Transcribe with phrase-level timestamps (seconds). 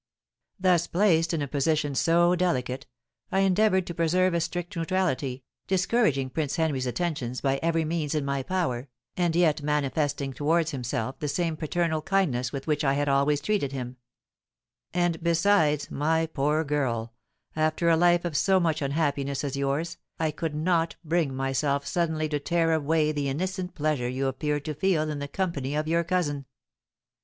[0.59, 2.87] "Thus placed in a position so delicate,
[3.31, 8.25] I endeavoured to preserve a strict neutrality, discouraging Prince Henry's attentions by every means in
[8.25, 13.07] my power, and yet manifesting towards himself the same paternal kindness with which I had
[13.09, 13.97] always treated him;
[14.91, 17.13] and besides, my poor girl,
[17.55, 22.27] after a life of so much unhappiness as yours, I could not bring myself suddenly
[22.29, 26.03] to tear away the innocent pleasure you appeared to feel in the company of your
[26.03, 26.47] cousin.